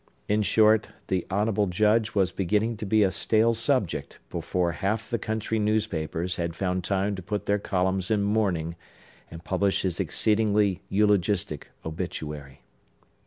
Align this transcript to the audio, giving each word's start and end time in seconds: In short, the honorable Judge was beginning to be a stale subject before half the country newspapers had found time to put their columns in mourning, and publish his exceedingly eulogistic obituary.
In 0.27 0.41
short, 0.41 0.89
the 1.09 1.27
honorable 1.29 1.67
Judge 1.67 2.15
was 2.15 2.31
beginning 2.31 2.75
to 2.77 2.87
be 2.87 3.03
a 3.03 3.11
stale 3.11 3.53
subject 3.53 4.17
before 4.31 4.71
half 4.71 5.07
the 5.07 5.19
country 5.19 5.59
newspapers 5.59 6.37
had 6.37 6.55
found 6.55 6.83
time 6.83 7.15
to 7.17 7.21
put 7.21 7.45
their 7.45 7.59
columns 7.59 8.09
in 8.09 8.23
mourning, 8.23 8.75
and 9.29 9.43
publish 9.43 9.83
his 9.83 9.99
exceedingly 9.99 10.81
eulogistic 10.89 11.69
obituary. 11.85 12.61